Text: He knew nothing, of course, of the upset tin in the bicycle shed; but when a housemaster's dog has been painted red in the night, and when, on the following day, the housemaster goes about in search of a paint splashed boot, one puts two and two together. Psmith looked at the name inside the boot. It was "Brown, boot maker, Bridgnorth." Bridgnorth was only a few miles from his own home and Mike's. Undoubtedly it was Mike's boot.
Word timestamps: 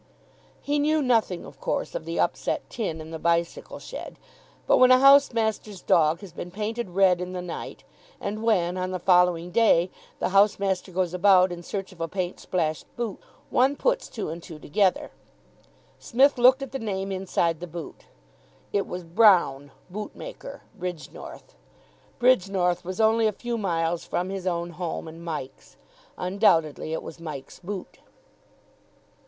He 0.63 0.79
knew 0.79 0.99
nothing, 1.03 1.45
of 1.45 1.61
course, 1.61 1.93
of 1.93 2.05
the 2.05 2.19
upset 2.19 2.67
tin 2.71 2.99
in 2.99 3.11
the 3.11 3.19
bicycle 3.19 3.77
shed; 3.77 4.17
but 4.65 4.77
when 4.77 4.89
a 4.89 4.97
housemaster's 4.97 5.83
dog 5.83 6.21
has 6.21 6.31
been 6.33 6.49
painted 6.49 6.89
red 6.89 7.21
in 7.21 7.33
the 7.33 7.39
night, 7.43 7.83
and 8.19 8.41
when, 8.41 8.77
on 8.77 8.89
the 8.89 8.97
following 8.97 9.51
day, 9.51 9.91
the 10.17 10.29
housemaster 10.29 10.91
goes 10.91 11.13
about 11.13 11.51
in 11.51 11.61
search 11.61 11.91
of 11.91 12.01
a 12.01 12.07
paint 12.07 12.39
splashed 12.39 12.87
boot, 12.95 13.19
one 13.51 13.75
puts 13.75 14.09
two 14.09 14.29
and 14.29 14.41
two 14.41 14.57
together. 14.57 15.11
Psmith 15.99 16.39
looked 16.39 16.63
at 16.63 16.71
the 16.71 16.79
name 16.79 17.11
inside 17.11 17.59
the 17.59 17.67
boot. 17.67 18.05
It 18.73 18.87
was 18.87 19.03
"Brown, 19.03 19.69
boot 19.87 20.15
maker, 20.15 20.63
Bridgnorth." 20.75 21.53
Bridgnorth 22.19 22.83
was 22.83 22.99
only 22.99 23.27
a 23.27 23.31
few 23.31 23.55
miles 23.55 24.03
from 24.03 24.29
his 24.31 24.47
own 24.47 24.71
home 24.71 25.07
and 25.07 25.23
Mike's. 25.23 25.77
Undoubtedly 26.17 26.91
it 26.91 27.03
was 27.03 27.19
Mike's 27.19 27.59
boot. 27.59 27.99